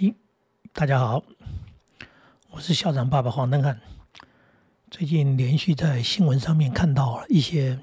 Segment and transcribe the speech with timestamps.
[0.00, 0.14] 哎，
[0.72, 1.24] 大家好，
[2.50, 3.80] 我是校长爸爸黄登汉。
[4.92, 7.80] 最近连续在新闻上面看到一些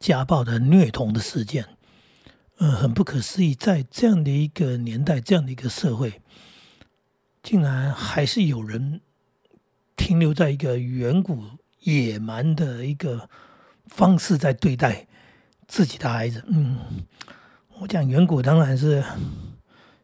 [0.00, 1.66] 家暴的虐童的事件，
[2.56, 6.22] 嗯，很不可思议，在这样的一个年代，这样的一个社会，
[7.42, 9.02] 竟然还是有人
[9.94, 11.44] 停留在一个远古
[11.80, 13.28] 野蛮的一个
[13.88, 15.06] 方式在对待
[15.66, 16.42] 自己的孩子。
[16.48, 16.78] 嗯，
[17.78, 19.04] 我讲远古当然是。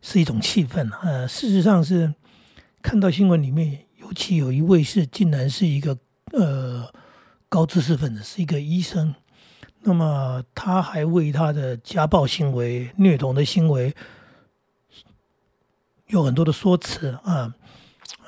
[0.07, 2.12] 是一种气氛，呃，事实上是
[2.83, 5.97] 看到新闻里面，尤其有一位是竟然是一个
[6.33, 6.87] 呃
[7.48, 9.14] 高知识分子，是一个医生，
[9.80, 13.95] 那么他还为他的家暴行为、虐童的行为
[16.09, 17.55] 有很多的说辞啊，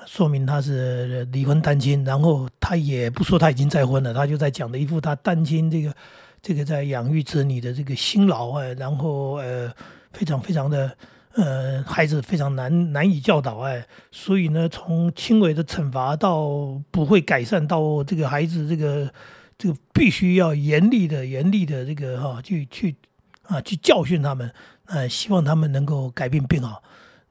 [0.07, 5.95] 说明他是离婚单亲，然后他也不说他已经再婚了，他就在讲的一副他单亲这个
[6.41, 9.71] 这个在养育子女的这个辛劳啊，然后呃
[10.15, 10.97] 非常非常的。
[11.37, 16.49] 呃，孩子非常难难以教导哎，所以呢，从轻微的惩罚到
[16.91, 19.13] 不会改善，到这个孩子这个
[19.59, 22.97] 这个必须要严厉的严厉的这个哈去去
[23.43, 24.51] 啊去教训他们，
[24.87, 26.83] 呃，希望他们能够改变变好。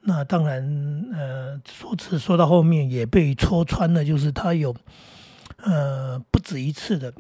[0.02, 4.76] 那当然，呃，说辞说到后面也被戳穿了，就是他有
[5.64, 7.12] 呃不止一次的，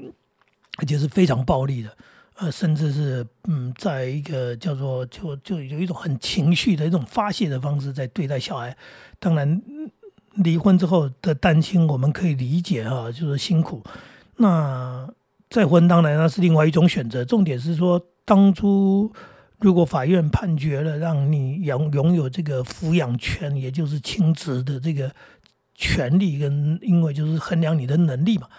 [0.77, 1.97] 而且是非常暴力的。
[2.37, 8.75] 呃，甚至是嗯，在一个叫做就就有一种很情绪的一种发泄的方式在对待小孩。
[9.19, 9.61] 当然，
[10.35, 13.81] 离婚之后的单亲我们可以理解哈，就是辛苦。
[14.35, 15.09] 那
[15.49, 17.23] 再婚当然那是另外一种选择。
[17.23, 19.13] 重点是说，当初
[19.59, 25.09] 如果法院判决了让你拥拥有这个抚养权，也就是亲子的这个
[25.73, 28.49] 权利，跟因为就是衡量你的能力嘛。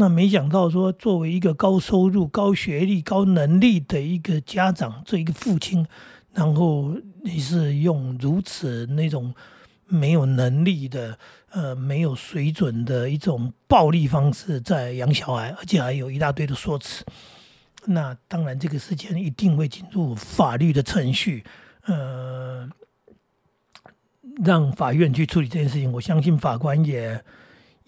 [0.00, 5.84] 那没想到说，作为一个高收入、高学历、高能力的一个家长，这一个父亲，
[6.32, 9.34] 然后你是用如此那种
[9.88, 11.18] 没有能力的、
[11.50, 17.04] 呃没有水准的一种暴力方式在养小孩，而且还有一大堆的说辞。
[17.86, 21.42] 那当然，这个事件一定会进入法律的程序，
[21.86, 22.70] 呃，
[24.44, 25.90] 让法院去处理这件事情。
[25.90, 27.20] 我相信法官也。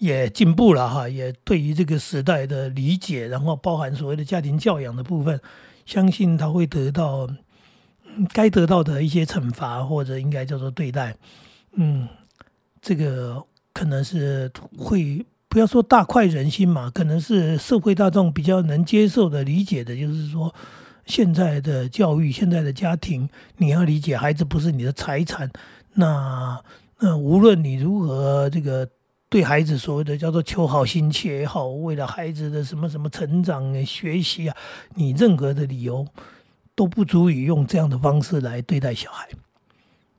[0.01, 5.39] 也进步了哈，也对于这个时代的理解，然后包含所谓的家庭教养的部分，
[5.85, 7.29] 相信他会得到
[8.33, 11.15] 该得到的一些惩罚，或者应该叫做对待。
[11.73, 12.07] 嗯，
[12.81, 20.51] 这个可能是会不要说大快人心嘛，可能是社会大众比较能接受的理解的，就是说
[21.05, 25.51] 现在的教育，现在的家庭，你要理解孩子不是你的财产，
[25.93, 26.59] 那
[26.99, 28.89] 那无论你如何这个。
[29.31, 34.57] 对孩子所谓的叫做求好心切也好，为了孩子的什么什么成长学习啊，
[34.95, 36.05] 你任何的理由
[36.75, 39.29] 都不足以用这样的方式来对待小孩。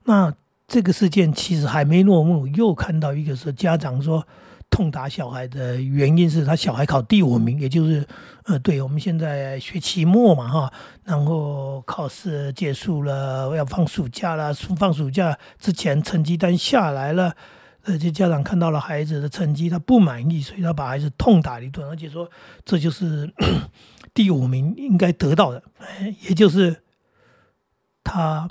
[0.05, 0.33] 那
[0.67, 4.27] 这个事件其实还没落幕，又看到一个是家长说
[4.71, 8.03] 痛打小孩的原因是他小孩考第五名，也就是
[8.45, 10.73] 呃，对我们现在学期末嘛哈，
[11.05, 17.37] 然后考试结束了，要放暑假了，放暑假之前成绩单下来了。
[17.85, 22.31] 而且家长看到了孩子的成绩，他不满意，所以他把孩子痛打一顿，而且说
[22.65, 23.33] 这就是
[24.15, 25.63] 第五名应该得到的，
[26.23, 26.83] 也就是
[28.05, 28.49] 他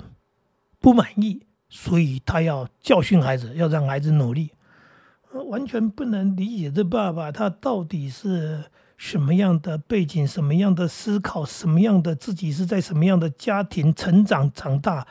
[0.80, 4.50] 不满意，所以他要教训孩子，要让孩子努力。
[5.46, 8.64] 完全不能理解这爸爸他到底是
[8.98, 15.06] 什么样的背景，什么样的思考，什么样的自己是在什么样的家庭成长长大。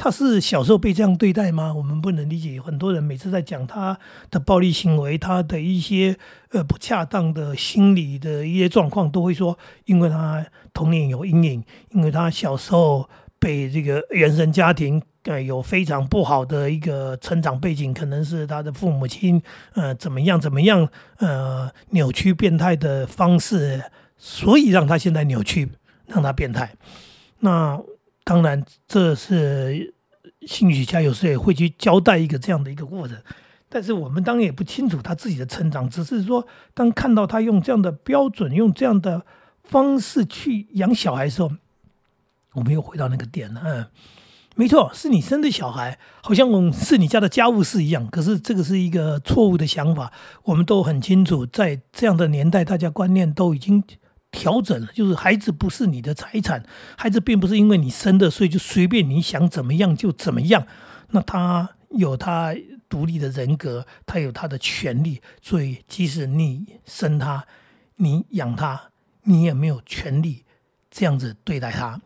[0.00, 1.74] 他是小时候被这样对待吗？
[1.74, 2.60] 我们不能理解。
[2.60, 3.98] 很多人每次在讲他
[4.30, 6.16] 的暴力行为，他的一些
[6.52, 13.10] 呃不恰当的心理的一些状况，都会说，因为他童年有阴影，因为他小时候
[13.40, 19.42] 被这个原生家庭呃有非常不好的一个成长背景，可能是他的父母亲
[19.74, 20.88] 呃怎么样怎么样
[21.18, 23.82] 呃扭曲变态的方式，
[24.16, 25.68] 所以让他现在扭曲，
[26.06, 26.72] 让他变态。
[27.40, 27.82] 那。
[28.28, 29.94] 当然，这是
[30.42, 33.16] 心理学家有时也会去交代一个这样的一个过程，
[33.70, 39.24] 但是我们当然也不清楚他自己的成长，只是说，当看到他用这样的标准、用这样的
[39.64, 41.50] 方式去养小孩的时候，
[42.52, 43.62] 我们又回到那个点了。
[43.64, 43.86] 嗯，
[44.56, 48.06] 没错，是你生的小孩，好像是你家的家务事一样。
[48.08, 50.12] 可是这个是一个错误的想法，
[50.44, 53.82] 我们都很清楚，在这样的年代，大家观念都已经。
[54.30, 56.64] 调整，就是孩子不是你的财产，
[56.96, 60.66] 孩子并不是因为你生的，所以就随便你想怎么样就怎么样。
[61.10, 62.54] 那他有他
[62.88, 67.46] 独立的人格，他有他的权利，所以即使你生他，
[67.96, 68.90] 你养他，
[69.22, 70.44] 你也没有权利
[70.90, 72.00] 这样子对待他。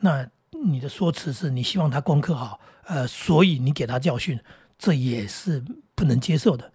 [0.00, 0.28] 那
[0.64, 4.38] 你的说辞是你希望他功课好，呃，所以你给他教训，
[4.76, 5.64] 这也是
[5.94, 6.72] 不能接受的。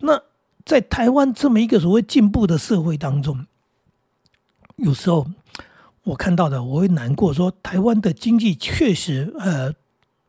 [0.00, 0.22] 那
[0.64, 3.46] 在台湾这么一个所谓进步的社会当中，
[4.76, 5.26] 有时候
[6.04, 9.72] 我看到的我会难过，说台湾的经济确实呃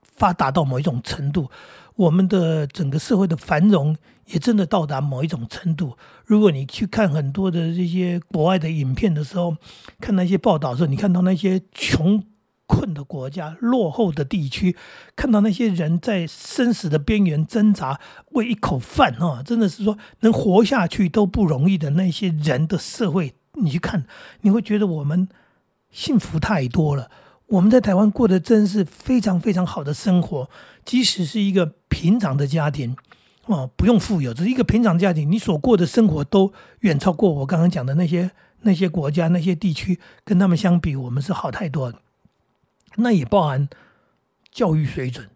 [0.02, 1.50] 发达到某一种程度，
[1.96, 3.96] 我们的整个社会的繁荣
[4.26, 5.98] 也真的到达某一种程度。
[6.26, 9.56] 如果你去看很多的这些国外的影片的时候，
[10.00, 12.24] 看那些报道的时候，你看到那些穷。
[12.70, 14.76] 困的国家、落后的地区，
[15.16, 17.98] 看到那些人在生死的边缘挣扎，
[18.32, 24.06] 为一口饭啊，真的是说能活下去都不容易的那些人的社会，你去看，
[24.42, 25.28] 你会觉得我们
[25.90, 27.10] 幸福太多了。
[27.48, 30.50] 我们在台湾过得真是非常非常好的生活，
[30.84, 32.96] 即使是一个平常的家庭
[33.46, 36.52] 啊，不用富有，只是一个平常家庭，你所过的生活都
[36.82, 38.32] 远超过我刚刚讲的那些
[38.62, 42.02] 那些国家、那些地区，跟他们相比，我们是好太多了。
[42.98, 43.70] 那也包含
[44.52, 45.30] 教育水准，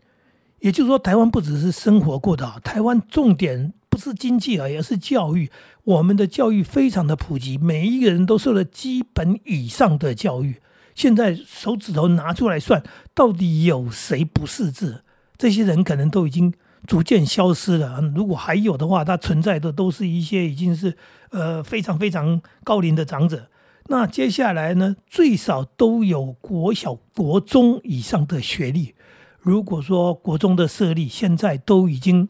[0.60, 5.51] 也就是说，台湾不只是生活过得好，台湾重点是经济而已，而是教育。
[5.83, 10.59] 我们的教育非常的普及，每一个人都受了基本以上的教育。
[10.94, 12.83] 现在手指头拿出来算，
[13.13, 15.03] 到底有谁不识字？
[15.38, 16.53] 这些人可能都已经
[16.86, 18.01] 逐渐消失了。
[18.13, 20.98] 如果还有的话，他存在的都是一些已经是
[21.30, 23.48] 呃非常非常高龄的长者。
[23.88, 24.95] 那接下来呢？
[25.07, 28.94] 最少都有国小、国中以上的学历。
[29.39, 32.30] 如果说国中的设立现在都已经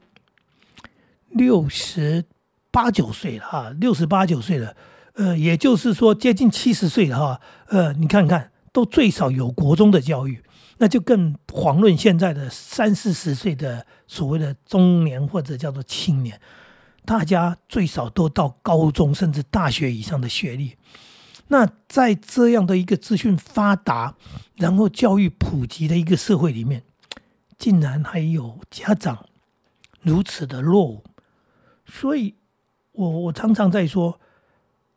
[1.34, 2.26] 六十
[2.70, 4.76] 八九岁了哈，六十八九岁了，
[5.14, 7.42] 呃，也就是说接近七十岁了哈。
[7.68, 10.44] 呃，你看看，都最少有国中的教育，
[10.78, 16.40] 那就更遑论现在的三四十岁的所谓的中年或者叫做青年，
[17.06, 20.76] 大家最少都到高中甚至大学以上的学历。
[21.48, 24.16] 那在这样的一个资讯发达，
[24.56, 26.84] 然后教育普及的一个社会里面，
[27.58, 29.26] 竟然还有家长
[30.02, 31.04] 如此的落伍，
[31.92, 32.36] 所以，
[32.94, 34.20] 我我常常在说，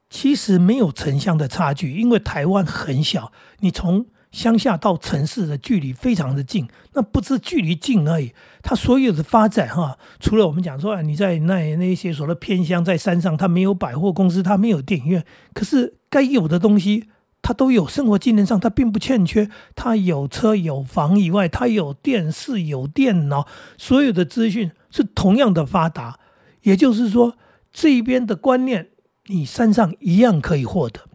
[0.08, 8.32] 其实没有城乡的差距，因为台湾很小，你从乡下到城市的距离非常的近，那不是距离近而已，
[8.62, 15.98] 它所有的发展哈，除了我们讲说你在那那些所谓偏乡，在山上，它没有百货公司，它没有电影院，可是。
[16.14, 17.08] 该有的东西，
[17.42, 17.88] 它都有。
[17.88, 19.50] 生活技能上，它并不欠缺。
[19.74, 26.20] 它有车有房以外，它有电视有电脑，所有的资讯是同样的发达。
[26.64, 27.38] 也就是说，
[27.72, 28.90] 这边的观念，
[29.26, 31.08] 你山上一样可以获得。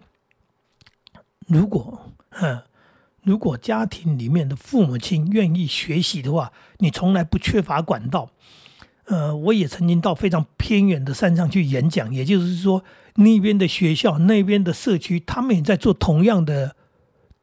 [1.46, 2.64] 如果，嗯，
[3.22, 8.32] 如果家庭里面的父母亲愿意学习的话，你从来不缺乏管道。
[9.06, 12.84] 呃，我也曾经到非常偏远的山上去演讲，也就是说。
[13.16, 16.78] 那边的学校，那边的社区，他们也在做同样的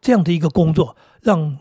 [0.00, 1.58] 这样的一个工作，让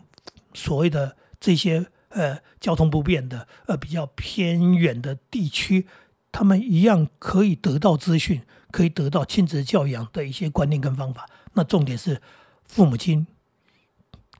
[0.53, 5.87] 所谓的这些呃交通不便的呃比较偏远的地区，
[6.35, 11.29] 他们一样可以得到资讯，可以得到亲子教养的一些观念跟方法。
[11.53, 12.21] 那重点是
[12.65, 13.25] 父母亲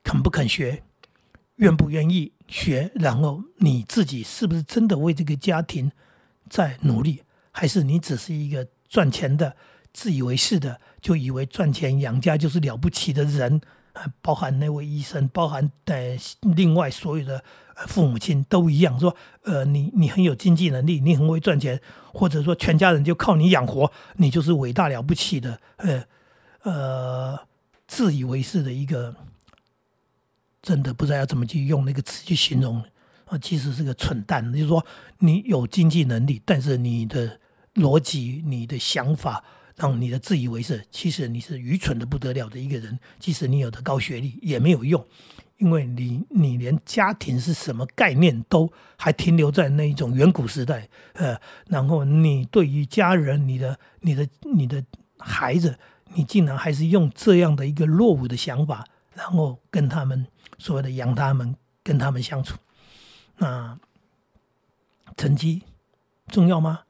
[0.04, 0.84] 肯不肯学，
[1.56, 5.90] 愿不愿意学，然后你自己是不是真的为这个家庭
[6.50, 8.68] 在努力，还是你只是一个。
[8.88, 9.58] 赚钱的
[9.94, 13.60] 自以为是的，就以为赚钱养家就是了不起的人，
[14.22, 17.44] 包含那位医生，包含呃另外所有的
[17.88, 21.82] 父母亲都一样，说呃你你很有经济能力，你很会赚钱，
[22.14, 26.04] 或者说全家人就靠你养活，你就是伟大了不起的，呃
[26.64, 27.40] 呃
[27.88, 29.16] 自以为是的一个，
[30.62, 32.84] 真的不知道要怎么去用那个词去形容
[33.26, 34.86] 啊，其实是个蠢蛋，就是说
[35.20, 37.40] 你有经济能力，但是你的。
[37.76, 39.44] 逻辑，你的想法，
[39.76, 42.98] 让你的自以为是，其实你是愚蠢的不得了的一个人。
[43.20, 45.06] 即使你有的高学历也没有用，
[45.58, 50.90] 因为你你连家庭是什么概念都还停留在那一种远古时代。
[51.14, 54.84] 呃，然后你对于家人、你的、你的、你的
[55.18, 55.78] 孩子，
[56.14, 62.58] 你竟然还是用这样的一个落伍的想法，然后跟他们所谓的养他们，跟他们相处，
[63.38, 63.80] 那
[65.16, 65.64] 成绩
[66.28, 66.82] 重要吗？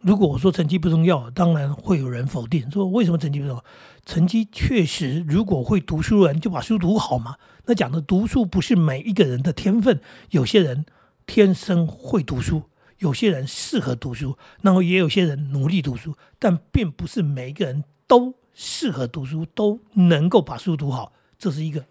[0.00, 3.64] 如果我说成绩不重要，当然会有人否定，说为什么成绩不重要？
[4.04, 7.36] 成绩确实，如果会读书人就把书读好嘛。
[7.66, 10.84] 那讲的读书不是每一个人的天分，有些人
[11.26, 12.64] 天生会读书，
[12.98, 21.86] 有些人适合读书，然后也有些人努力读书，但并不是每一个人都适合读书，都能够把书读好，这是一个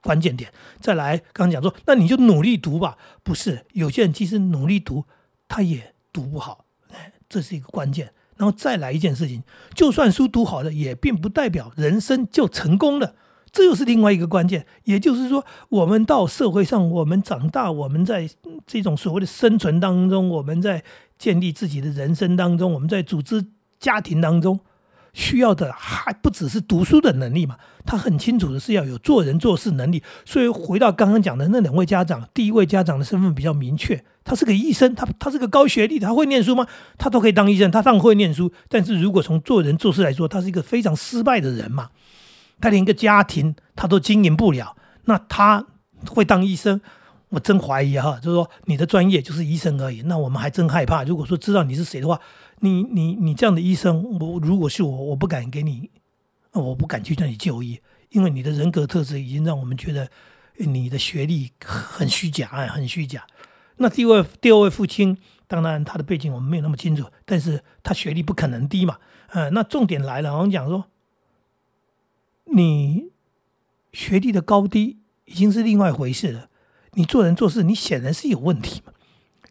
[0.00, 0.50] 关键点。
[0.80, 5.04] 再来，刚刚讲说，那你就努力读吧，不是有些人其实努力读，
[5.46, 6.64] 他也读不好。
[7.28, 9.42] 这是一个关键，然后再来一件事情，
[9.74, 13.14] 就算书读好了，也并不代表人生就成功了。
[13.50, 14.64] 这又是另外一个关键。
[14.84, 18.28] 也就是说，我们到社会上，我们长大，我们在
[18.66, 20.82] 这种所谓的生存当中，我们在
[21.18, 23.44] 建立自己的人生当中，我们在组织
[23.80, 24.60] 家庭当中。
[25.18, 27.56] 需要的还不只是读书的能力嘛？
[27.84, 30.00] 他很清楚的是要有做人做事能力。
[30.24, 36.64] 所以回到刚刚讲的那两位家长，第一位家长的身份比较明确，他是个医生，他他是个高学历，他会念书吗？
[36.96, 38.52] 他都可以当医生，他当然会念书。
[38.68, 41.90] 但是如果从做人做事来说，他是一个非常失败的人嘛。
[42.60, 45.66] 他连一个家庭他都经营不了，那他
[46.06, 46.80] 会当医生？
[47.30, 50.02] 我真怀疑哈，就是说你的专业就是医生而已。
[50.02, 51.02] 那我们还真害怕。
[51.02, 52.20] 如果说知道你是谁的话。
[52.60, 55.90] 你你你这样的医生，我如果是我，我不敢给你，
[56.52, 60.10] 我不敢去让你就医，因为你的人格特质已经让我们觉得
[60.56, 63.26] 你的学历很虚假，啊，很虚假。
[63.76, 68.98] 那第二第二位父亲，当然他的背景我们没有那么清楚，但是他学历不可能低嘛，
[69.28, 70.86] 呃，那重点来了，我们讲说，
[72.46, 73.10] 你
[73.92, 76.48] 学历的高低已经是另外一回事了，
[76.94, 78.92] 你做人做事，你显然是有问题嘛。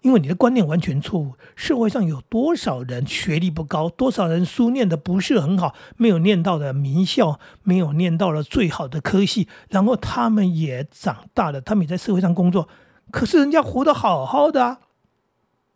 [0.08, 1.34] 因为你的观念完全错误。
[1.54, 12.70] 社会上有多少人学历不高，多少人书念的不是很好，没有念到的名校，没有念到了最好的科系，然后他们也长大了，他们也在社会上工作，
[13.12, 14.80] 可是人家活得好好的啊，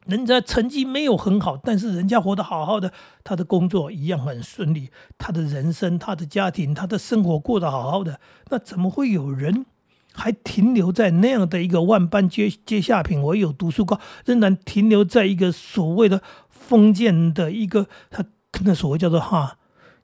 [0.05, 2.93] 人家成绩没有很好，但是人家活得好好的，
[3.25, 9.65] 他的工作一样很顺利，他的人生、他的家庭、他的生活过得好好的，那怎么会有人？
[10.13, 18.25] 还停留在那样的一个万般皆皆下品，唯有读书高，仍然停留在一个所谓的封建的一个他
[18.63, 19.57] 那所谓叫做哈，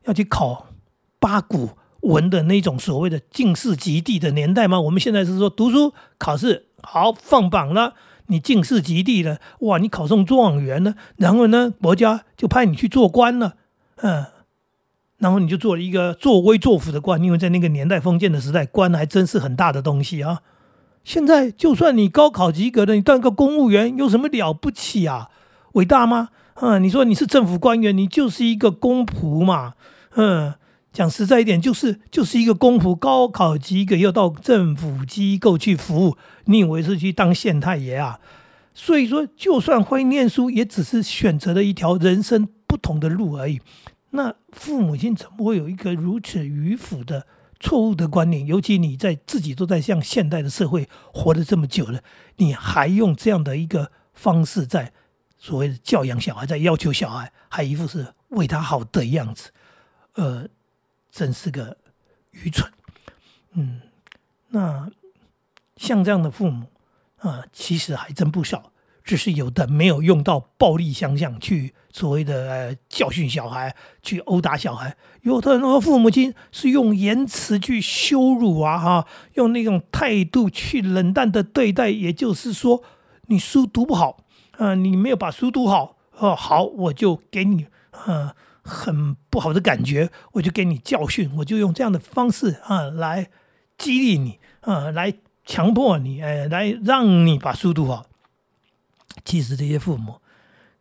[0.05, 0.67] 要去考
[1.19, 1.71] 八股
[2.01, 4.79] 文的那种所谓的进士及第的年代吗？
[4.81, 7.93] 我们现在是说读书考试好放榜了，
[8.27, 13.55] 你进士及第了，哇，你考中状元了，然后呢，国家就派你去做官了，
[13.97, 14.25] 嗯。
[15.19, 20.41] 然后你就做了一个作威作福的官，因为在那个年代封建的时代，官还真是很大的东西啊。
[21.03, 25.29] 现在就算你高考及格了，你当个公务员有什么了不起啊？
[25.73, 26.29] 伟大吗？
[26.55, 29.73] 嗯，你说你是政府官员，你就是一个公仆嘛。
[30.15, 30.53] 嗯，
[30.91, 38.19] 讲实在一点，就是就是一个公仆，高考及格又到政府机构去服务，你以为是去当县太爷啊？
[38.73, 43.59] 所以说，就算会念书，也只是选择了一条人生不同的路而已。
[44.17, 47.27] 那父母亲怎么会有一个如此迂腐的
[47.59, 48.43] 错误的观念？
[48.47, 52.01] 尤其你在自己都在像现代的社会活得这么久了，
[52.37, 54.91] 你还用这样的一个方式在
[55.37, 59.51] 所谓的教养小孩，在要求小孩，还一副是为他好的样子，
[60.15, 60.47] 呃，
[61.11, 61.77] 真是个
[62.31, 62.71] 愚蠢。
[63.51, 63.81] 嗯，
[64.49, 64.89] 那
[65.75, 66.65] 像这样的父母
[67.17, 68.71] 啊，其实还真不少。
[69.07, 73.73] 只是有的没有用到暴力相向去所谓的呃教训小孩，
[74.03, 81.89] 去殴打小孩；有的很多父母亲是用言辞去羞辱啊，哈，用那种态度去冷淡的对待。
[81.89, 82.83] 也就是说，
[83.27, 84.17] 你书读不好，
[84.57, 93.29] 啊，你没有把书读好，哦，好，我就给你啊很不好的感觉，我就给你教训，我就用这样的方式啊来
[93.77, 95.13] 激励你，啊，来
[95.45, 98.05] 强迫你，哎，来让你把书读好。
[99.27, 100.21] 其实这些父母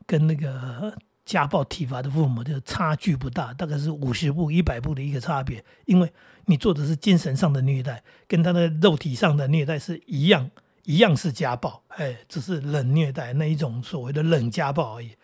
[0.06, 5.64] 跟那个家暴体罚的父母就差距不大，大概是五十步、一百步的一个差别。
[5.86, 6.12] 因为
[6.44, 10.48] 你做的是精神上的虐待，跟他的肉体上的虐待是一样，
[10.84, 15.16] 一样是家暴，哎，只是冷虐待那一种所谓的冷家暴而已。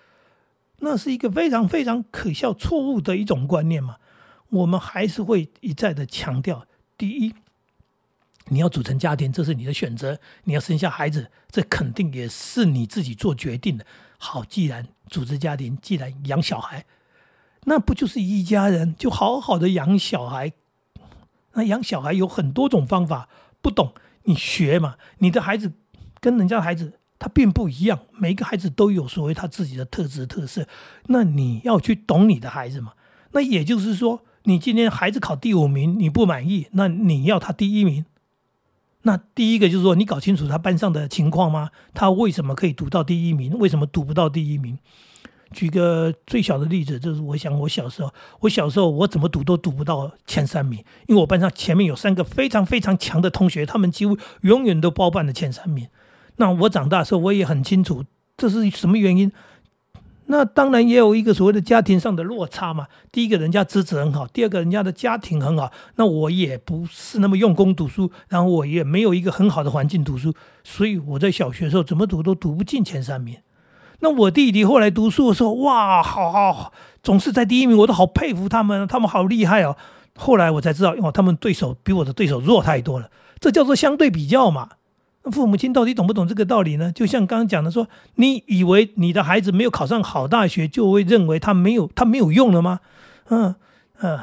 [0.81, 3.99] 那是一个非常非常可笑、错误的一种观念嘛。
[4.49, 6.67] 我们还是会一再的强调：
[6.99, 7.33] 第一。
[8.49, 13.87] 你要组成家庭，这是你的选择；你要生下孩子，这肯定也是你自己做决定的。
[14.19, 16.85] 好，既然组织家庭，既然养小孩，
[17.65, 18.95] 那不就是一家人？
[18.97, 20.53] 就好好的养小孩。
[21.55, 23.29] 那养小孩有很多种方法，
[23.61, 23.95] 不懂
[24.25, 24.97] 你学嘛。
[25.19, 25.73] 你的孩子
[26.21, 30.67] 跟人家孩子他并不一样，每个孩子都有所谓他自己的特质特色。
[31.07, 32.95] 那你要去懂你的孩子嘛。
[33.33, 38.05] 那也就是说，你今天孩子考第五名，你不满意，那你要他第一名。
[39.03, 41.71] 那第一个就是说，你搞清楚他班上的情况吗？
[41.93, 43.59] 他为什么可以读到第一名？
[43.59, 44.79] 为什么读不到第一名？
[45.53, 50.79] 举个最小的例子，就是我想我小时候，我小时候我怎么读都读不到前三名，
[51.09, 55.89] 因为我班上前面有三个非常非常强的同学，他们几乎永远都包办了前三名。
[56.37, 58.05] 那我长大的时候，我也很清楚
[58.37, 59.31] 这是什么原因。
[60.27, 62.87] 那当然也有一个所谓的家庭上的落差嘛。
[63.11, 70.33] 第一个人家资质很好，第二个人家的家庭很好，那我也不是那么用功读书，然后我也没有一个很好的环境读书，
[70.65, 73.37] 所以我在小学的时候怎么读都读不进前三名。
[74.01, 79.77] 那我弟弟后来读书的时候，哇，好好，总是在第一名，我都好佩服他们，他们好厉害哦。
[80.17, 84.71] 后来我才知道，哦，他们对手比我的对手弱太多了，这叫做相对比较嘛。
[85.31, 86.91] 父母亲到底懂不懂这个道理呢？
[86.91, 92.81] 就像刚刚讲的，说你以为你的孩子没有考上好大学，就会认为他没有他没有用了吗？
[93.27, 93.55] 嗯
[93.99, 94.21] 呃，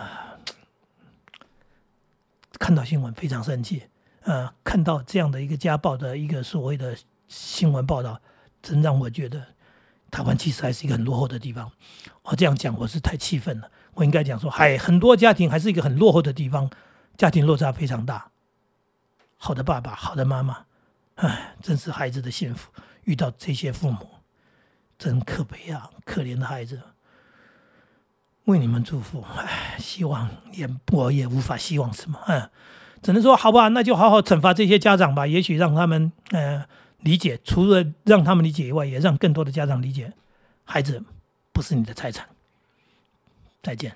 [2.60, 3.84] 看到新闻非常生气，
[4.24, 6.98] 呃，看到这样的一个家暴的一个所谓的
[7.30, 8.20] 新闻报道，
[8.62, 9.42] 真让我觉得
[10.12, 11.72] 台湾其实还是一个很落后的地方。
[12.24, 16.70] 我这样讲我是太气愤了，我应该讲说，还很多家庭还是一个很落后的地方，
[17.16, 18.32] 家庭落差非常大。
[19.38, 20.66] 好的爸爸，好的妈妈。
[21.22, 22.72] 唉，真是孩子的幸福。
[23.04, 24.08] 遇到这些父母，
[24.98, 25.90] 真可悲啊！
[26.06, 26.80] 可怜的孩子，
[28.46, 29.22] 为你们祝福。
[29.36, 32.20] 唉，希望也我也无法希望什么。
[32.28, 32.50] 嗯，
[33.02, 35.26] 只能说好吧，那就好好惩罚这些家长吧。
[35.26, 36.66] 也许让他们呃
[37.00, 40.14] 理解，除了让他们理解以外，也让更多的家长理解，
[40.64, 41.04] 孩子
[41.52, 42.28] 不是你的财产。
[43.62, 43.96] 再见。